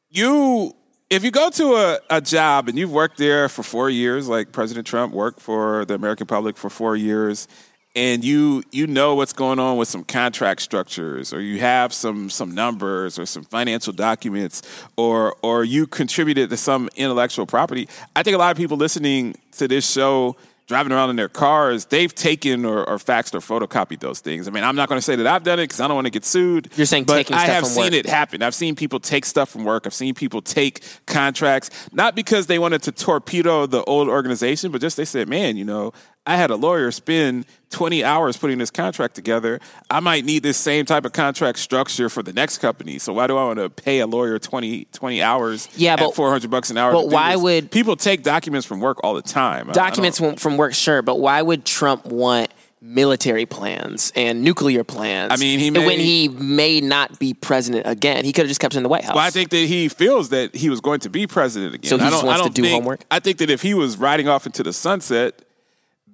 You, 0.08 0.74
if 1.10 1.24
you 1.24 1.32
go 1.32 1.50
to 1.50 1.74
a, 1.74 1.98
a 2.08 2.20
job 2.20 2.68
and 2.68 2.78
you've 2.78 2.92
worked 2.92 3.18
there 3.18 3.48
for 3.48 3.64
four 3.64 3.90
years, 3.90 4.28
like 4.28 4.52
President 4.52 4.86
Trump 4.86 5.12
worked 5.12 5.40
for 5.40 5.84
the 5.84 5.94
American 5.94 6.28
public 6.28 6.56
for 6.56 6.70
four 6.70 6.94
years, 6.94 7.48
and 7.96 8.22
you 8.22 8.62
you 8.70 8.86
know 8.86 9.14
what's 9.14 9.32
going 9.32 9.58
on 9.58 9.78
with 9.78 9.88
some 9.88 10.04
contract 10.04 10.60
structures, 10.60 11.32
or 11.32 11.40
you 11.40 11.58
have 11.60 11.94
some 11.94 12.28
some 12.28 12.54
numbers 12.54 13.18
or 13.18 13.24
some 13.24 13.42
financial 13.42 13.92
documents, 13.92 14.62
or 14.96 15.34
or 15.42 15.64
you 15.64 15.86
contributed 15.86 16.50
to 16.50 16.56
some 16.58 16.90
intellectual 16.94 17.46
property. 17.46 17.88
I 18.14 18.22
think 18.22 18.34
a 18.34 18.38
lot 18.38 18.50
of 18.50 18.58
people 18.58 18.76
listening 18.76 19.34
to 19.52 19.66
this 19.66 19.90
show 19.90 20.36
driving 20.66 20.92
around 20.92 21.10
in 21.10 21.16
their 21.16 21.28
cars, 21.28 21.86
they've 21.86 22.14
taken 22.14 22.64
or, 22.64 22.88
or 22.88 22.98
faxed 22.98 23.34
or 23.34 23.38
photocopied 23.38 24.00
those 24.00 24.20
things. 24.20 24.48
I 24.48 24.50
mean, 24.50 24.64
I'm 24.64 24.74
not 24.74 24.88
going 24.88 24.98
to 24.98 25.04
say 25.04 25.16
that 25.16 25.26
I've 25.26 25.44
done 25.44 25.60
it 25.60 25.64
because 25.64 25.80
I 25.80 25.86
don't 25.86 25.94
want 25.94 26.06
to 26.06 26.10
get 26.10 26.24
sued. 26.24 26.70
You're 26.76 26.86
saying 26.86 27.04
but 27.04 27.14
taking 27.14 27.36
I 27.36 27.44
stuff 27.44 27.54
have 27.54 27.62
from 27.64 27.72
seen 27.72 27.84
work. 27.84 27.94
it 27.94 28.06
happen. 28.06 28.42
I've 28.42 28.54
seen 28.54 28.74
people 28.74 28.98
take 28.98 29.24
stuff 29.24 29.48
from 29.48 29.64
work. 29.64 29.86
I've 29.86 29.94
seen 29.94 30.14
people 30.14 30.42
take 30.42 30.82
contracts, 31.06 31.70
not 31.92 32.16
because 32.16 32.48
they 32.48 32.58
wanted 32.58 32.82
to 32.82 32.92
torpedo 32.92 33.66
the 33.66 33.84
old 33.84 34.08
organization, 34.08 34.72
but 34.72 34.80
just 34.80 34.96
they 34.96 35.04
said, 35.04 35.28
man, 35.28 35.56
you 35.56 35.64
know, 35.64 35.92
I 36.26 36.36
had 36.36 36.50
a 36.50 36.56
lawyer 36.56 36.90
spend 36.90 37.46
20 37.70 38.02
hours 38.02 38.36
putting 38.36 38.58
this 38.58 38.70
contract 38.70 39.14
together. 39.14 39.60
I 39.90 40.00
might 40.00 40.24
need 40.24 40.42
this 40.42 40.56
same 40.56 40.84
type 40.84 41.04
of 41.04 41.12
contract 41.12 41.58
structure 41.58 42.08
for 42.08 42.22
the 42.22 42.32
next 42.32 42.58
company. 42.58 42.98
So 42.98 43.12
why 43.12 43.26
do 43.28 43.36
I 43.36 43.44
want 43.44 43.58
to 43.60 43.70
pay 43.70 44.00
a 44.00 44.06
lawyer 44.06 44.38
20, 44.38 44.86
20 44.92 45.22
hours 45.22 45.68
Yeah, 45.76 45.92
at 45.94 46.00
but- 46.00 46.14
400 46.14 46.50
bucks 46.50 46.70
an 46.70 46.78
hour? 46.78 46.92
but 46.92 47.08
why 47.08 47.32
this? 47.34 47.42
would- 47.42 47.70
people 47.70 47.96
take 47.96 48.22
documents 48.22 48.66
from 48.66 48.80
work 48.80 48.98
all 49.04 49.14
the 49.14 49.22
time? 49.22 49.68
I- 49.68 49.70
I 49.70 49.74
don't- 49.74 49.74
documents 49.74 50.18
from- 50.18 50.56
work, 50.56 50.74
sure, 50.74 51.02
but 51.02 51.20
why 51.20 51.40
would 51.42 51.64
Trump 51.64 52.06
want 52.06 52.50
military 52.82 53.46
plans 53.46 54.12
and 54.16 54.42
nuclear 54.42 54.84
plans? 54.84 55.32
I 55.32 55.36
mean, 55.36 55.58
he 55.58 55.70
when 55.70 55.98
he 56.00 56.28
may 56.28 56.80
not 56.80 57.18
be 57.18 57.34
president 57.34 57.86
again, 57.86 58.24
he 58.24 58.32
could 58.32 58.42
have 58.42 58.48
just 58.48 58.60
kept 58.60 58.74
it 58.74 58.78
in 58.78 58.82
the 58.82 58.88
White 58.88 59.04
House. 59.04 59.14
Well, 59.14 59.24
I 59.24 59.30
think 59.30 59.50
that 59.50 59.56
he 59.66 59.88
feels 59.88 60.28
that 60.30 60.54
he 60.54 60.70
was 60.70 60.80
going 60.80 61.00
to 61.00 61.08
be 61.10 61.26
president 61.26 61.74
again. 61.74 61.88
So 61.88 61.98
he 61.98 62.04
I 62.04 62.10
don't, 62.10 62.24
wants 62.26 62.40
I 62.40 62.42
to 62.44 62.48
don't 62.48 62.54
do 62.54 62.62
think, 62.62 62.74
homework? 62.74 63.00
I 63.10 63.18
think 63.20 63.38
that 63.38 63.50
if 63.50 63.62
he 63.62 63.74
was 63.74 63.96
riding 63.96 64.28
off 64.28 64.46
into 64.46 64.62
the 64.62 64.72
sunset, 64.72 65.42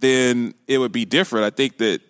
then 0.02 0.52
it 0.66 0.78
would 0.78 0.92
be 0.92 1.04
different. 1.04 1.46
I 1.46 1.50
think 1.50 1.78
that 1.78 2.00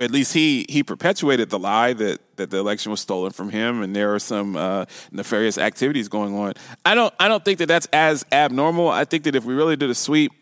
at 0.00 0.10
least 0.10 0.34
he 0.34 0.66
he 0.68 0.82
perpetuated 0.82 1.50
the 1.50 1.58
lie 1.58 1.92
that 1.92 2.20
that 2.36 2.50
the 2.50 2.58
election 2.58 2.90
was 2.90 3.00
stolen 3.00 3.30
from 3.30 3.50
him, 3.50 3.82
and 3.82 3.94
there 3.94 4.12
are 4.14 4.18
some 4.18 4.56
uh, 4.56 4.86
nefarious 5.12 5.56
activities 5.56 6.08
going 6.08 6.34
on. 6.34 6.54
I 6.84 6.96
don't 6.96 7.14
I 7.20 7.28
don't 7.28 7.44
think 7.44 7.58
that 7.58 7.66
that's 7.66 7.86
as 7.92 8.24
abnormal. 8.32 8.88
I 8.88 9.04
think 9.04 9.24
that 9.24 9.36
if 9.36 9.44
we 9.44 9.54
really 9.54 9.76
did 9.76 9.90
a 9.90 9.94
sweep, 9.94 10.32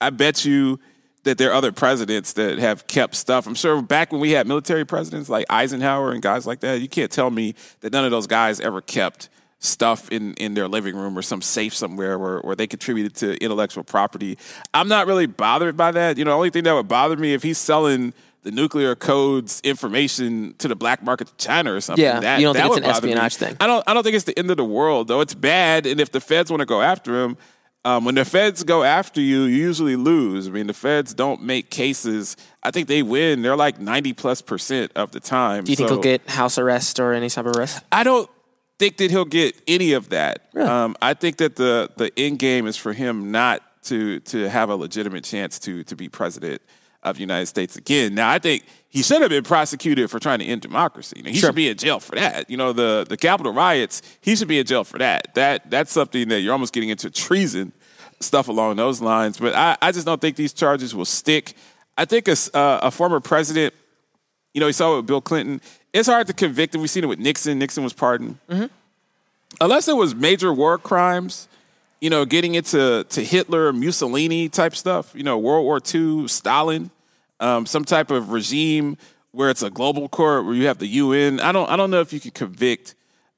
I 0.00 0.10
bet 0.10 0.44
you 0.44 0.80
that 1.22 1.38
there 1.38 1.50
are 1.50 1.54
other 1.54 1.72
presidents 1.72 2.32
that 2.34 2.58
have 2.58 2.86
kept 2.86 3.14
stuff. 3.14 3.46
I'm 3.46 3.54
sure 3.54 3.82
back 3.82 4.12
when 4.12 4.20
we 4.20 4.30
had 4.30 4.46
military 4.46 4.86
presidents 4.86 5.28
like 5.28 5.44
Eisenhower 5.50 6.12
and 6.12 6.22
guys 6.22 6.46
like 6.46 6.60
that, 6.60 6.80
you 6.80 6.88
can't 6.88 7.10
tell 7.10 7.30
me 7.30 7.54
that 7.80 7.92
none 7.92 8.04
of 8.04 8.10
those 8.10 8.26
guys 8.26 8.60
ever 8.60 8.80
kept 8.80 9.28
stuff 9.58 10.10
in, 10.12 10.34
in 10.34 10.54
their 10.54 10.68
living 10.68 10.94
room 10.96 11.16
or 11.16 11.22
some 11.22 11.42
safe 11.42 11.74
somewhere 11.74 12.18
where, 12.18 12.38
where 12.40 12.56
they 12.56 12.66
contributed 12.66 13.14
to 13.16 13.42
intellectual 13.42 13.84
property. 13.84 14.38
I'm 14.74 14.88
not 14.88 15.06
really 15.06 15.26
bothered 15.26 15.76
by 15.76 15.92
that. 15.92 16.18
You 16.18 16.24
know, 16.24 16.32
the 16.32 16.36
only 16.36 16.50
thing 16.50 16.64
that 16.64 16.74
would 16.74 16.88
bother 16.88 17.16
me 17.16 17.32
if 17.34 17.42
he's 17.42 17.58
selling 17.58 18.12
the 18.42 18.52
nuclear 18.52 18.94
codes 18.94 19.60
information 19.64 20.54
to 20.58 20.68
the 20.68 20.76
black 20.76 21.02
market 21.02 21.26
to 21.26 21.36
China 21.36 21.74
or 21.74 21.80
something. 21.80 22.04
Yeah, 22.04 22.20
that, 22.20 22.38
you 22.38 22.46
don't 22.46 22.54
that 22.54 22.62
think 22.62 22.76
it's 22.76 22.86
an 22.86 22.92
bother 22.92 23.06
me. 23.08 23.12
espionage 23.12 23.36
thing? 23.36 23.56
I 23.58 23.66
don't 23.66 23.82
I 23.88 23.94
don't 23.94 24.04
think 24.04 24.14
it's 24.14 24.24
the 24.24 24.38
end 24.38 24.50
of 24.52 24.56
the 24.56 24.64
world 24.64 25.08
though. 25.08 25.20
It's 25.20 25.34
bad 25.34 25.84
and 25.84 26.00
if 26.00 26.12
the 26.12 26.20
feds 26.20 26.50
want 26.50 26.60
to 26.60 26.66
go 26.66 26.80
after 26.80 27.24
him, 27.24 27.36
um, 27.84 28.04
when 28.04 28.14
the 28.14 28.24
feds 28.24 28.62
go 28.62 28.82
after 28.82 29.20
you, 29.20 29.42
you 29.42 29.56
usually 29.56 29.96
lose. 29.96 30.48
I 30.48 30.50
mean, 30.50 30.66
the 30.66 30.74
feds 30.74 31.14
don't 31.14 31.42
make 31.42 31.70
cases. 31.70 32.36
I 32.62 32.72
think 32.72 32.88
they 32.88 33.02
win. 33.02 33.42
They're 33.42 33.56
like 33.56 33.80
ninety 33.80 34.12
plus 34.12 34.42
percent 34.42 34.92
of 34.94 35.10
the 35.10 35.20
time. 35.20 35.64
do 35.64 35.72
you 35.72 35.76
think 35.76 35.88
he'll 35.90 36.00
get 36.00 36.28
house 36.28 36.58
arrest 36.58 37.00
or 37.00 37.14
any 37.14 37.28
type 37.28 37.46
of 37.46 37.56
arrest? 37.56 37.82
I 37.90 38.04
don't 38.04 38.30
think 38.78 38.96
that 38.98 39.10
he'll 39.10 39.24
get 39.24 39.60
any 39.66 39.92
of 39.92 40.08
that. 40.10 40.48
Really? 40.52 40.68
Um, 40.68 40.96
I 41.02 41.14
think 41.14 41.36
that 41.38 41.56
the 41.56 41.90
the 41.96 42.12
end 42.18 42.38
game 42.38 42.66
is 42.66 42.76
for 42.76 42.92
him 42.92 43.30
not 43.30 43.62
to 43.84 44.20
to 44.20 44.48
have 44.48 44.68
a 44.70 44.76
legitimate 44.76 45.24
chance 45.24 45.58
to 45.60 45.84
to 45.84 45.96
be 45.96 46.08
president 46.08 46.60
of 47.02 47.16
the 47.16 47.20
United 47.20 47.46
States 47.46 47.76
again. 47.76 48.14
Now, 48.14 48.28
I 48.30 48.38
think 48.40 48.64
he 48.88 49.02
should 49.02 49.20
have 49.20 49.30
been 49.30 49.44
prosecuted 49.44 50.10
for 50.10 50.18
trying 50.18 50.40
to 50.40 50.44
end 50.44 50.60
democracy. 50.62 51.22
Know, 51.22 51.30
he 51.30 51.36
Sure. 51.36 51.48
should 51.50 51.54
be 51.54 51.68
in 51.68 51.76
jail 51.76 52.00
for 52.00 52.16
that. 52.16 52.50
You 52.50 52.56
know, 52.56 52.72
the 52.72 53.06
the 53.08 53.16
Capitol 53.16 53.52
riots, 53.52 54.02
he 54.20 54.34
should 54.34 54.48
be 54.48 54.58
in 54.58 54.66
jail 54.66 54.82
for 54.84 54.98
that. 54.98 55.34
That 55.34 55.70
that's 55.70 55.92
something 55.92 56.28
that 56.28 56.40
you're 56.40 56.52
almost 56.52 56.72
getting 56.72 56.88
into 56.88 57.10
treason 57.10 57.72
stuff 58.20 58.48
along 58.48 58.76
those 58.76 59.00
lines. 59.00 59.38
But 59.38 59.54
I, 59.54 59.76
I 59.82 59.92
just 59.92 60.06
don't 60.06 60.20
think 60.20 60.36
these 60.36 60.52
charges 60.54 60.94
will 60.94 61.04
stick. 61.04 61.54
I 61.98 62.06
think 62.06 62.28
a, 62.28 62.36
uh, 62.54 62.80
a 62.82 62.90
former 62.90 63.20
president 63.20 63.74
you 64.56 64.60
know, 64.60 64.68
you 64.68 64.72
saw 64.72 64.94
it 64.94 64.96
with 64.96 65.06
Bill 65.06 65.20
Clinton. 65.20 65.60
It's 65.92 66.08
hard 66.08 66.26
to 66.28 66.32
convict 66.32 66.74
him. 66.74 66.80
We've 66.80 66.88
seen 66.88 67.04
it 67.04 67.08
with 67.08 67.18
Nixon. 67.18 67.58
Nixon 67.58 67.84
was 67.84 67.92
pardoned. 67.92 68.38
Unless 69.60 69.86
it 69.86 69.94
was 69.94 70.14
major 70.14 70.50
war 70.50 70.78
crimes, 70.78 71.46
you 72.00 72.08
know, 72.08 72.24
getting 72.24 72.54
into 72.54 73.04
to 73.04 73.22
Hitler, 73.22 73.70
Mussolini 73.74 74.48
type 74.48 74.74
stuff, 74.74 75.12
you 75.14 75.22
know, 75.22 75.36
World 75.36 75.66
War 75.66 75.78
II, 75.94 76.26
Stalin, 76.28 76.90
um, 77.38 77.66
some 77.66 77.84
type 77.84 78.10
of 78.10 78.30
regime 78.30 78.96
where 79.32 79.50
it's 79.50 79.62
a 79.62 79.68
global 79.68 80.08
court 80.08 80.46
where 80.46 80.54
you 80.54 80.66
have 80.68 80.78
the 80.78 80.86
UN. 80.86 81.38
I 81.40 81.52
don't, 81.52 81.68
I 81.68 81.76
don't 81.76 81.90
know 81.90 82.00
if 82.00 82.14
you 82.14 82.20
can 82.20 82.30
convict 82.30 82.94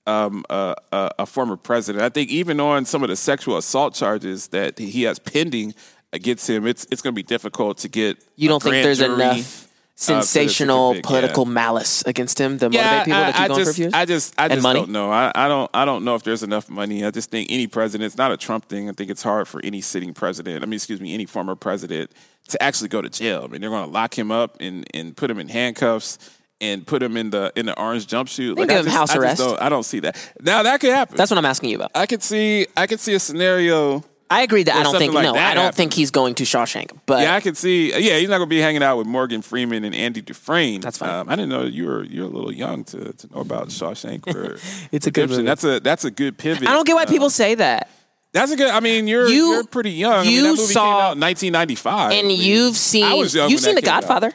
um, 0.07 0.45
a, 0.49 0.77
a, 0.93 1.11
a 1.19 1.27
former 1.27 1.57
president. 1.57 2.05
I 2.05 2.11
think 2.11 2.31
even 2.31 2.61
on 2.61 2.85
some 2.85 3.03
of 3.03 3.09
the 3.09 3.17
sexual 3.17 3.57
assault 3.57 3.93
charges 3.95 4.49
that 4.49 4.79
he 4.79 5.03
has 5.03 5.19
pending 5.19 5.75
against 6.13 6.49
him, 6.49 6.65
it's 6.65 6.87
it's 6.93 7.03
going 7.03 7.13
to 7.13 7.19
be 7.19 7.25
difficult 7.25 7.79
to 7.79 7.89
get. 7.89 8.25
You 8.37 8.49
don't 8.49 8.63
think 8.63 8.85
there's 8.85 8.99
jury, 8.99 9.15
enough 9.15 9.68
sensational 10.01 10.95
yeah. 10.95 11.01
political 11.03 11.45
malice 11.45 12.05
against 12.07 12.41
him 12.41 12.57
to 12.57 12.71
motivate 12.71 13.05
people 13.05 13.21
to 13.21 13.33
keep 13.33 13.41
I, 13.41 13.49
going 13.49 13.65
just, 13.65 13.75
for 13.77 13.81
years? 13.83 13.93
I 13.93 14.05
just, 14.05 14.35
I 14.39 14.49
just 14.49 14.63
don't 14.63 14.91
know. 14.91 15.11
I, 15.11 15.33
I 15.35 15.49
don't, 15.49 15.69
I 15.75 15.85
don't 15.85 16.05
know 16.05 16.15
if 16.15 16.23
there's 16.23 16.45
enough 16.45 16.71
money. 16.71 17.05
I 17.05 17.11
just 17.11 17.31
think 17.31 17.51
any 17.51 17.67
president, 17.67 18.07
it's 18.07 18.17
not 18.17 18.31
a 18.31 18.37
Trump 18.37 18.69
thing. 18.69 18.89
I 18.89 18.93
think 18.93 19.11
it's 19.11 19.25
hard 19.25 19.49
for 19.49 19.61
any 19.65 19.81
sitting 19.81 20.15
president. 20.15 20.63
I 20.63 20.67
mean, 20.67 20.75
excuse 20.75 21.01
me, 21.01 21.15
any 21.15 21.27
former 21.27 21.57
president 21.57 22.13
to 22.49 22.63
actually 22.63 22.91
go 22.91 23.03
to 23.03 23.11
jail. 23.11 23.43
I 23.45 23.49
mean, 23.49 23.61
they're 23.61 23.71
going 23.71 23.87
to 23.87 23.91
lock 23.91 24.17
him 24.17 24.31
up 24.31 24.57
and 24.61 24.87
and 24.95 25.17
put 25.17 25.31
him 25.31 25.41
in 25.41 25.49
handcuffs 25.49 26.19
and 26.61 26.87
put 26.87 27.03
him 27.03 27.17
in 27.17 27.31
the 27.31 27.53
in 27.57 27.67
the 27.67 27.77
orange 27.79 28.07
jumpsuit. 28.07 28.57
Like, 28.57 28.69
give 28.69 28.77
I 28.77 28.79
him 28.79 28.85
just, 28.85 28.97
house 28.97 29.11
I 29.11 29.19
arrest. 29.19 29.41
don't, 29.41 29.61
I 29.61 29.69
don't 29.69 29.83
see 29.83 29.99
that. 30.01 30.33
Now 30.41 30.63
that 30.63 30.81
could 30.81 30.95
happen. 30.95 31.17
That's 31.17 31.31
what 31.31 31.39
I'm 31.39 31.45
asking 31.45 31.71
you 31.71 31.77
about. 31.77 31.91
I 31.97 32.07
could 32.07 32.23
see 32.23 32.69
I 32.77 32.87
could 32.87 33.01
see 33.01 33.15
a 33.15 33.21
scenario 33.21 34.05
I 34.31 34.43
agree 34.43 34.63
that 34.65 34.75
I 34.77 34.83
don't 34.83 34.99
think 34.99 35.15
like 35.15 35.25
no, 35.25 35.35
I 35.35 35.55
don't 35.55 35.75
think 35.75 35.95
he's 35.95 36.11
going 36.11 36.35
to 36.37 36.45
Shawshank. 36.45 36.91
But 37.07 37.23
Yeah, 37.23 37.35
I 37.35 37.41
could 37.41 37.57
see. 37.57 37.91
Yeah, 37.99 38.19
he's 38.19 38.29
not 38.29 38.37
going 38.39 38.49
to 38.49 38.55
be 38.55 38.61
hanging 38.61 38.83
out 38.83 38.99
with 38.99 39.07
Morgan 39.07 39.41
Freeman 39.43 39.85
and 39.85 39.95
Andy 39.95 40.21
Dufresne. 40.21 40.81
That's 40.83 40.99
fine. 40.99 41.09
Um, 41.09 41.29
I 41.29 41.37
didn't 41.37 41.49
know 41.49 41.63
you 41.63 41.87
were 41.87 42.05
you're 42.05 42.27
a 42.27 42.29
little 42.29 42.53
young 42.53 42.85
to, 42.85 43.13
to 43.13 43.27
know 43.35 43.41
about 43.41 43.69
Shawshank 43.69 44.27
or 44.35 44.59
It's 44.93 45.07
a 45.07 45.11
good 45.11 45.31
movie. 45.31 45.43
That's 45.45 45.65
a 45.65 45.81
that's 45.81 46.05
a 46.05 46.11
good 46.11 46.37
pivot. 46.37 46.69
I 46.69 46.73
don't 46.73 46.87
get 46.87 46.95
why 46.95 47.03
Um, 47.05 47.09
people 47.09 47.31
say 47.31 47.55
that. 47.55 47.89
That's 48.33 48.53
a 48.53 48.57
good. 48.57 48.69
I 48.69 48.81
mean, 48.81 49.09
you're 49.09 49.27
You- 49.29 49.53
you're 49.53 49.65
pretty 49.65 49.93
young. 49.93 50.13
I 50.13 50.23
mean, 50.25 50.33
you 50.33 50.43
that 50.43 50.49
movie 50.51 50.73
saw- 50.75 50.85
came 50.85 51.01
out 51.07 51.13
in 51.15 51.21
1995, 51.21 52.11
I 52.11 52.15
And 52.17 52.31
you've 52.31 52.77
seen 52.77 53.05
I 53.05 53.15
was 53.15 53.35
young 53.35 53.49
you've 53.51 53.61
seen 53.61 53.75
The 53.75 53.81
came 53.81 53.89
out. 53.91 54.03
Godfather. 54.03 54.33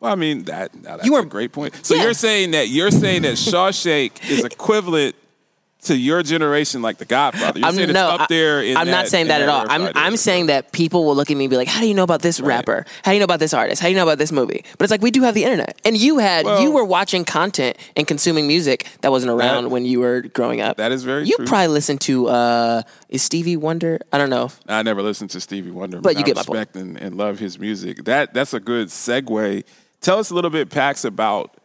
Well, 0.00 0.12
I 0.12 0.14
mean 0.14 0.44
that. 0.44 0.74
Now 0.74 0.96
that's 0.96 1.04
You 1.06 1.12
were- 1.12 1.20
a 1.20 1.26
great 1.26 1.52
point. 1.52 1.74
So 1.84 1.94
Yeah. 1.94 2.04
you're 2.04 2.14
saying 2.14 2.52
that 2.52 2.68
you're 2.68 2.90
saying 2.90 3.22
that 3.22 3.34
Shawshank 3.34 4.12
is 4.30 4.42
equivalent 4.52 5.14
to 5.86 5.96
your 5.96 6.22
generation, 6.22 6.82
like 6.82 6.98
The 6.98 7.04
Godfather. 7.04 7.60
You're 7.60 7.72
saying 7.72 7.84
it's 7.90 7.92
no, 7.94 8.08
up 8.08 8.28
there. 8.28 8.62
In 8.62 8.76
I, 8.76 8.82
am 8.82 8.88
not 8.90 9.08
saying 9.08 9.22
in 9.22 9.28
that 9.28 9.42
at 9.42 9.48
all. 9.48 9.66
I'm 9.68 9.90
I'm 9.94 10.16
saying 10.16 10.46
that 10.46 10.72
people 10.72 11.04
will 11.04 11.14
look 11.16 11.30
at 11.30 11.36
me 11.36 11.44
and 11.44 11.50
be 11.50 11.56
like, 11.56 11.68
"How 11.68 11.80
do 11.80 11.86
you 11.88 11.94
know 11.94 12.02
about 12.02 12.22
this 12.22 12.40
rapper? 12.40 12.84
How 13.04 13.10
do 13.12 13.14
you 13.16 13.20
know 13.20 13.24
about 13.24 13.40
this 13.40 13.52
artist? 13.54 13.80
How 13.82 13.88
do 13.88 13.92
you 13.92 13.96
know 13.96 14.02
about 14.04 14.18
this 14.18 14.32
movie?" 14.32 14.64
But 14.78 14.84
it's 14.84 14.90
like 14.90 15.02
we 15.02 15.10
do 15.10 15.22
have 15.22 15.34
the 15.34 15.44
internet, 15.44 15.80
and 15.84 15.96
you 15.96 16.18
had 16.18 16.44
Well- 16.44 16.62
you 16.62 16.70
were 16.70 16.84
watching 16.84 17.24
content 17.24 17.76
and 17.96 18.06
consuming 18.06 18.46
music 18.46 18.86
that 19.00 19.10
wasn't 19.10 19.30
around 19.32 19.64
That- 19.64 19.70
when 19.70 19.84
you 19.84 20.00
were 20.00 20.20
growing 20.22 20.60
up. 20.60 20.76
that 20.76 20.92
is 20.92 21.04
very 21.04 21.26
You 21.26 21.36
true. 21.36 21.46
probably 21.46 21.68
listened 21.68 22.00
to 22.02 22.28
uh, 22.28 22.82
is 23.08 23.22
Stevie 23.22 23.56
Wonder? 23.56 23.98
I 24.12 24.18
don't 24.18 24.30
know. 24.30 24.50
I 24.68 24.82
never 24.82 25.02
listened 25.02 25.30
to 25.30 25.40
Stevie 25.40 25.70
Wonder, 25.70 26.00
But 26.00 26.14
you 26.14 26.20
I 26.20 26.22
get 26.22 26.36
my 26.36 26.42
point. 26.42 26.58
respect 26.58 26.76
and, 26.76 26.96
and 26.98 27.16
love 27.16 27.38
his 27.38 27.58
music. 27.58 28.04
That 28.04 28.34
that's 28.34 28.52
a 28.54 28.60
good 28.60 28.88
segue. 28.88 29.64
Tell 30.00 30.18
us 30.18 30.30
a 30.30 30.34
little 30.34 30.50
bit, 30.50 30.68
Pax, 30.70 31.04
about. 31.04 31.55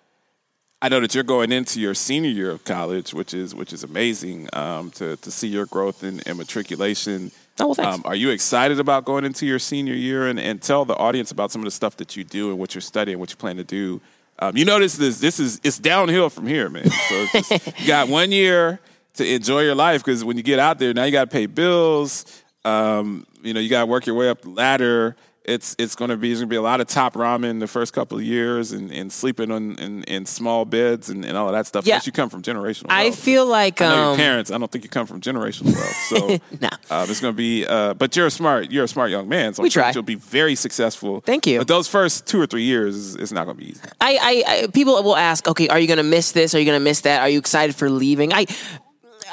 I 0.82 0.90
know 0.90 1.00
that 1.00 1.14
you're 1.14 1.24
going 1.24 1.52
into 1.52 1.80
your 1.80 1.94
senior 1.94 2.32
year 2.32 2.50
of 2.50 2.64
college, 2.64 3.14
which 3.14 3.34
is 3.34 3.54
which 3.54 3.72
is 3.72 3.84
amazing 3.84 4.50
um, 4.54 4.90
to 4.92 5.16
to 5.18 5.32
see 5.32 5.48
your 5.48 5.68
growth 5.68 6.02
and, 6.04 6.26
and 6.28 6.38
matriculation. 6.38 7.32
Oh, 7.60 7.68
well, 7.68 7.76
thanks. 7.76 7.96
Um, 7.96 8.02
are 8.06 8.16
you 8.16 8.30
excited 8.32 8.80
about 8.80 9.06
going 9.06 9.24
into 9.24 9.46
your 9.46 9.60
senior 9.60 9.94
year 9.94 10.28
and, 10.28 10.40
and 10.40 10.60
tell 10.60 10.84
the 10.86 10.96
audience 10.96 11.30
about 11.30 11.52
some 11.52 11.62
of 11.62 11.66
the 11.66 11.72
stuff 11.72 11.98
that 11.98 12.18
you 12.18 12.24
do 12.24 12.50
and 12.50 12.58
what 12.58 12.74
you're 12.74 12.82
studying, 12.82 13.20
what 13.20 13.30
you 13.30 13.36
plan 13.36 13.58
to 13.58 13.64
do? 13.64 14.02
Um, 14.40 14.58
you 14.58 14.66
notice 14.66 14.96
this 14.96 15.20
this 15.20 15.40
is 15.40 15.62
it's 15.64 15.78
downhill 15.78 16.30
from 16.30 16.48
here, 16.48 16.68
man. 16.68 16.90
So 16.90 17.16
it's 17.16 17.50
just, 17.50 17.80
you 17.80 17.88
got 17.88 18.08
one 18.08 18.32
year 18.32 18.80
to 19.16 19.36
enjoy 19.36 19.62
your 19.62 19.76
life 19.76 20.04
because 20.04 20.24
when 20.24 20.38
you 20.38 20.44
get 20.44 20.58
out 20.58 20.80
there, 20.80 20.96
now 20.96 21.04
you 21.04 21.12
got 21.12 21.30
to 21.30 21.32
pay 21.32 21.46
bills. 21.46 22.42
Um, 22.66 23.28
you 23.44 23.54
know, 23.54 23.60
you 23.60 23.70
got 23.70 23.82
to 23.82 23.86
work 23.86 24.08
your 24.08 24.16
way 24.16 24.30
up 24.30 24.42
the 24.42 24.50
ladder. 24.50 25.16
It's 25.44 25.76
it's 25.80 25.96
going 25.96 26.10
to 26.10 26.18
be 26.18 26.30
going 26.30 26.42
to 26.42 26.46
be 26.48 26.56
a 26.56 26.62
lot 26.62 26.82
of 26.82 26.88
top 26.88 27.14
ramen 27.16 27.60
the 27.60 27.68
first 27.68 27.94
couple 27.94 28.18
of 28.18 28.24
years 28.24 28.72
and, 28.72 28.92
and 28.92 29.12
sleeping 29.12 29.50
on 29.50 29.76
in, 29.80 30.04
in 30.04 30.26
small 30.28 30.66
beds 30.66 31.10
and, 31.10 31.26
and 31.26 31.36
all 31.36 31.48
of 31.48 31.54
that 31.54 31.66
stuff. 31.66 31.86
Yeah. 31.86 31.96
Unless 31.96 32.06
you 32.06 32.12
come 32.12 32.30
from 32.30 32.44
generational. 32.44 32.86
I 32.90 33.06
wealth. 33.06 33.20
feel 33.20 33.46
like 33.48 33.82
I 33.82 33.88
know 33.90 33.96
your 33.96 34.12
um, 34.12 34.18
parents. 34.18 34.52
I 34.52 34.60
don't 34.60 34.72
think 34.72 34.84
you 34.84 34.90
come 34.92 35.08
from 35.08 35.20
generational 35.20 35.74
wealth. 35.74 35.96
So 36.10 36.28
No. 36.62 36.70
um, 36.96 37.10
it's 37.10 37.20
going 37.22 37.34
to 37.34 37.38
be. 37.38 37.66
Uh, 37.66 37.96
but 37.96 38.16
you're 38.16 38.28
a 38.28 38.32
smart. 38.32 38.72
You're 38.72 38.84
a 38.84 38.88
smart 38.88 39.10
young 39.10 39.28
man. 39.28 39.56
So 39.56 39.64
We 39.64 39.68
I'm 39.68 39.72
try. 39.72 39.92
You'll 39.92 40.04
be 40.04 40.16
very 40.16 40.54
successful. 40.54 41.22
Thank 41.22 41.48
you. 41.48 41.58
But 41.58 41.68
those 41.68 41.88
first 41.88 42.28
two 42.28 42.40
or 42.40 42.46
three 42.46 42.64
years, 42.64 42.96
is, 42.96 43.16
it's 43.16 43.32
not 43.32 43.46
going 43.46 43.58
to 43.58 43.64
be 43.64 43.72
easy. 43.72 43.82
I, 44.00 44.18
I, 44.22 44.44
I 44.64 44.68
people 44.68 45.02
will 45.02 45.16
ask, 45.18 45.48
okay, 45.48 45.68
are 45.70 45.80
you 45.80 45.88
going 45.88 45.98
to 45.98 46.04
miss 46.04 46.34
this? 46.34 46.54
Are 46.54 46.60
you 46.60 46.66
going 46.66 46.80
to 46.80 46.84
miss 46.84 47.02
that? 47.02 47.22
Are 47.22 47.30
you 47.30 47.40
excited 47.40 47.76
for 47.76 47.90
leaving? 47.90 48.32
I, 48.32 48.46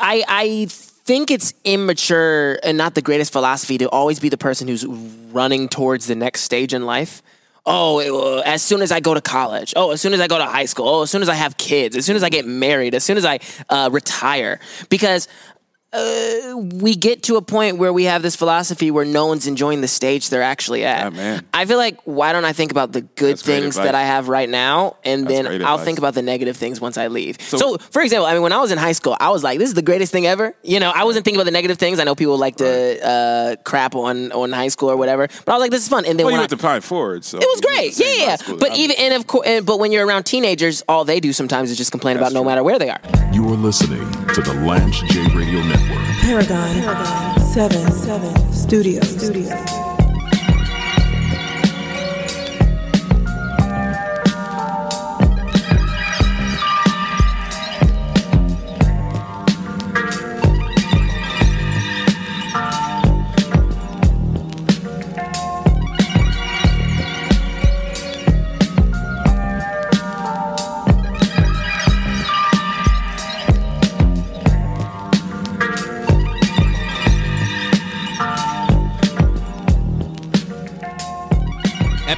I, 0.00 0.24
I 0.26 0.68
think 1.08 1.30
it's 1.30 1.54
immature 1.64 2.58
and 2.62 2.76
not 2.76 2.94
the 2.94 3.00
greatest 3.00 3.32
philosophy 3.32 3.78
to 3.78 3.88
always 3.88 4.20
be 4.20 4.28
the 4.28 4.36
person 4.36 4.68
who's 4.68 4.84
running 4.84 5.66
towards 5.66 6.06
the 6.06 6.14
next 6.14 6.42
stage 6.42 6.74
in 6.74 6.84
life. 6.84 7.22
Oh, 7.64 7.98
it, 7.98 8.10
uh, 8.10 8.40
as 8.40 8.62
soon 8.62 8.82
as 8.82 8.92
I 8.92 9.00
go 9.00 9.14
to 9.14 9.22
college. 9.22 9.72
Oh, 9.74 9.90
as 9.92 10.02
soon 10.02 10.12
as 10.12 10.20
I 10.20 10.26
go 10.26 10.36
to 10.36 10.44
high 10.44 10.66
school. 10.66 10.86
Oh, 10.86 11.02
as 11.02 11.10
soon 11.10 11.22
as 11.22 11.30
I 11.30 11.34
have 11.34 11.56
kids. 11.56 11.96
As 11.96 12.04
soon 12.04 12.14
as 12.14 12.22
I 12.22 12.28
get 12.28 12.46
married. 12.46 12.94
As 12.94 13.04
soon 13.04 13.16
as 13.16 13.24
I 13.24 13.40
uh, 13.70 13.88
retire. 13.90 14.60
Because 14.90 15.28
uh, 15.90 16.56
we 16.56 16.94
get 16.94 17.22
to 17.24 17.36
a 17.36 17.42
point 17.42 17.78
where 17.78 17.92
we 17.92 18.04
have 18.04 18.20
this 18.20 18.36
philosophy 18.36 18.90
where 18.90 19.06
no 19.06 19.24
one's 19.26 19.46
enjoying 19.46 19.80
the 19.80 19.88
stage 19.88 20.28
they're 20.28 20.42
actually 20.42 20.84
at. 20.84 21.14
Yeah. 21.14 21.40
I 21.54 21.64
feel 21.64 21.78
like 21.78 21.98
why 22.04 22.32
don't 22.32 22.44
I 22.44 22.52
think 22.52 22.70
about 22.70 22.92
the 22.92 23.00
good 23.00 23.32
That's 23.36 23.42
things 23.42 23.76
that 23.76 23.94
I 23.94 24.02
have 24.02 24.28
right 24.28 24.48
now, 24.48 24.96
and 25.04 25.24
That's 25.26 25.32
then 25.34 25.46
I'll 25.46 25.54
advice. 25.74 25.84
think 25.86 25.98
about 25.98 26.12
the 26.14 26.20
negative 26.20 26.58
things 26.58 26.78
once 26.80 26.98
I 26.98 27.06
leave. 27.06 27.40
So, 27.40 27.56
So- 27.56 27.78
for 27.78 28.02
example, 28.02 28.26
I 28.26 28.34
mean, 28.34 28.42
when 28.42 28.52
I 28.52 28.58
was 28.60 28.70
in 28.70 28.76
high 28.76 28.92
school, 28.92 29.16
I 29.18 29.30
was 29.30 29.42
like, 29.42 29.58
"This 29.58 29.68
is 29.68 29.74
the 29.74 29.82
greatest 29.82 30.12
thing 30.12 30.26
ever." 30.26 30.54
You 30.62 30.78
know, 30.78 30.90
I 30.94 31.04
wasn't 31.04 31.24
thinking 31.24 31.38
about 31.38 31.46
the 31.46 31.52
negative 31.52 31.78
things. 31.78 31.98
I 32.00 32.04
know 32.04 32.14
people 32.14 32.36
like 32.36 32.56
to 32.56 33.06
uh, 33.06 33.56
crap 33.64 33.94
on 33.94 34.30
on 34.32 34.52
high 34.52 34.68
school 34.68 34.90
or 34.90 34.96
whatever, 34.98 35.26
but 35.46 35.52
I 35.52 35.54
was 35.54 35.60
like, 35.62 35.70
"This 35.70 35.82
is 35.82 35.88
fun." 35.88 36.04
And 36.04 36.18
then 36.18 36.26
Well, 36.26 36.32
you 36.32 36.36
when 36.36 36.40
I, 36.40 36.42
went 36.42 36.50
to 36.50 36.56
Pine 36.58 36.80
Forge, 36.82 37.24
so 37.24 37.38
it 37.38 37.46
was 37.48 37.60
great, 37.62 37.98
yeah, 37.98 38.06
yeah. 38.26 38.36
yeah. 38.46 38.54
But 38.58 38.76
even 38.76 38.94
and 38.98 39.14
of 39.14 39.26
course, 39.26 39.48
but 39.62 39.78
when 39.80 39.90
you're 39.92 40.06
around 40.06 40.24
teenagers, 40.24 40.82
all 40.86 41.06
they 41.06 41.18
do 41.18 41.32
sometimes 41.32 41.70
is 41.70 41.78
just 41.78 41.90
complain 41.92 42.18
That's 42.18 42.30
about 42.30 42.38
no 42.38 42.44
matter 42.44 42.62
where 42.62 42.78
they 42.78 42.90
are. 42.90 43.00
You 43.32 43.46
are 43.48 43.56
listening 43.56 44.00
to 44.34 44.42
the 44.42 44.52
Lance 44.66 45.00
J 45.00 45.22
Radio 45.34 45.60
Network. 45.62 45.87
Paragon, 46.28 46.82
Paragon 46.82 47.40
7, 47.40 47.90
7 47.90 48.52
Studios. 48.52 49.08
Studios. 49.08 49.97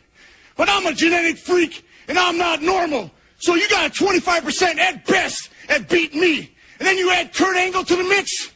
But 0.56 0.68
I'm 0.68 0.86
a 0.86 0.92
genetic 0.92 1.38
freak 1.38 1.86
and 2.08 2.18
I'm 2.18 2.36
not 2.36 2.62
normal. 2.62 3.12
So 3.38 3.54
you 3.54 3.68
got 3.68 3.90
a 3.90 4.04
25% 4.04 4.78
at 4.78 5.06
best 5.06 5.50
at 5.68 5.88
beating 5.88 6.20
me. 6.20 6.51
And 6.82 6.88
then 6.88 6.98
you 6.98 7.12
add 7.12 7.32
Kurt 7.32 7.56
Angle 7.56 7.84
to 7.84 7.94
the 7.94 8.02
mix, 8.02 8.50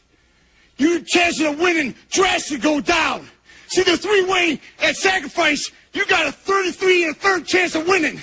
your 0.75 0.99
chances 0.99 1.47
of 1.47 1.61
winning 1.61 1.95
drastically 2.09 2.61
go 2.61 2.81
down. 2.81 3.25
See, 3.67 3.83
the 3.83 3.95
three 3.95 4.25
way 4.25 4.59
at 4.81 4.97
sacrifice, 4.97 5.71
you 5.93 6.05
got 6.07 6.27
a 6.27 6.33
33 6.33 7.05
and 7.05 7.15
a 7.15 7.17
third 7.17 7.45
chance 7.45 7.73
of 7.73 7.87
winning. 7.87 8.19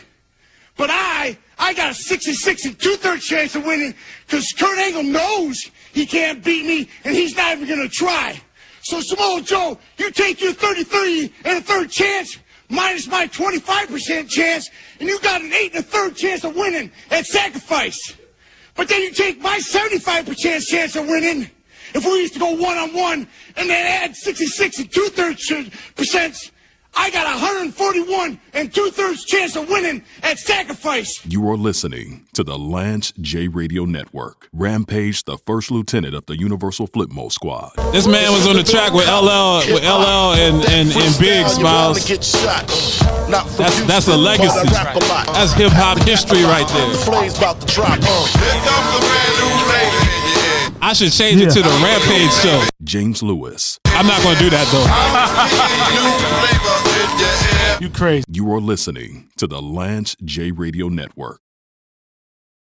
But 0.77 0.91
I, 0.93 1.39
I 1.59 1.73
got 1.73 1.93
a 1.93 1.95
66 1.95 2.67
and 2.67 2.79
two 2.79 2.97
thirds 2.97 3.25
chance 3.25 3.55
of 3.55 3.65
winning 3.65 3.95
because 4.27 4.53
Kurt 4.53 4.77
Angle 4.77 5.05
knows 5.05 5.71
he 5.95 6.05
can't 6.05 6.45
beat 6.45 6.67
me 6.67 6.87
and 7.05 7.17
he's 7.17 7.35
not 7.35 7.57
even 7.57 7.67
going 7.67 7.81
to 7.81 7.89
try. 7.89 8.39
So 8.83 9.01
Samoa 9.01 9.41
Joe, 9.41 9.79
you 9.97 10.11
take 10.11 10.43
your 10.43 10.53
33 10.53 11.33
and 11.47 11.57
a 11.57 11.63
third 11.63 11.89
chance 11.91 12.37
minus 12.69 13.07
my 13.07 13.27
25% 13.29 14.29
chance 14.29 14.69
and 15.01 15.09
you 15.09 15.19
got 15.21 15.41
an 15.41 15.51
eight 15.55 15.75
and 15.75 15.83
a 15.83 15.89
third 15.89 16.15
chance 16.15 16.45
of 16.45 16.55
winning 16.55 16.93
at 17.11 17.25
sacrifice. 17.25 18.19
But 18.75 18.89
then 18.89 19.03
you 19.03 19.13
take 19.13 19.41
my 19.41 19.59
75% 19.59 20.67
chance 20.67 20.97
of 20.97 21.07
winning 21.07 21.51
if 21.95 22.05
we 22.05 22.21
used 22.21 22.35
to 22.35 22.41
go 22.41 22.51
one 22.51 22.77
on 22.77 22.93
one 22.93 23.29
and 23.57 23.71
then 23.71 23.87
add 23.87 24.17
66 24.17 24.79
and 24.79 24.93
two 24.93 25.09
thirds 25.09 25.53
percent. 25.95 26.51
I 26.97 27.11
got 27.11 27.27
141 27.27 28.39
and 28.53 28.73
two 28.73 28.91
thirds 28.91 29.25
chance 29.25 29.57
of 29.57 29.69
winning 29.69 30.05
at 30.23 30.39
sacrifice. 30.39 31.25
You 31.27 31.49
are 31.51 31.57
listening 31.57 32.27
to 32.35 32.45
the 32.45 32.59
Lance 32.59 33.13
J 33.21 33.49
Radio 33.49 33.85
Network. 33.85 34.49
Rampage, 34.53 35.25
the 35.25 35.37
first 35.39 35.71
lieutenant 35.71 36.15
of 36.15 36.27
the 36.27 36.39
Universal 36.39 36.89
Flipmode 36.89 37.33
Squad. 37.33 37.73
This 37.93 38.07
man 38.07 38.33
was 38.33 38.47
on 38.47 38.57
the 38.57 38.63
track 38.63 38.93
with 38.93 39.07
LL, 39.07 39.59
with 39.75 39.83
LL 39.83 40.35
and, 40.35 40.57
and, 40.71 40.89
and 40.91 41.15
Biggie 41.17 41.49
Smalls. 41.49 42.07
That's 43.57 43.81
that's 43.87 44.09
a 44.09 44.17
legacy. 44.17 44.69
That's 44.69 45.53
hip 45.53 45.73
hop 45.73 45.99
history 46.07 46.45
right 46.45 46.69
there. 46.69 46.95
Plays 47.05 47.37
about 47.39 47.61
the 47.61 47.67
drop. 47.67 47.99
I 50.81 50.91
I 50.91 50.93
should 50.93 51.13
change 51.13 51.41
it 51.41 51.51
to 51.51 51.63
the 51.63 51.69
Rampage 51.83 52.33
show. 52.43 52.63
James 52.83 53.23
Lewis. 53.23 53.81
I'm 53.97 54.07
not 54.07 54.23
going 54.23 54.37
to 54.37 54.43
do 54.43 54.51
that 54.51 54.67
though. 54.73 54.85
You 57.81 57.91
crazy. 57.91 58.25
You 58.31 58.51
are 58.53 58.61
listening 58.61 59.31
to 59.37 59.47
the 59.47 59.61
Lance 59.61 60.17
J 60.25 60.53
Radio 60.53 60.89
Network. 60.89 61.41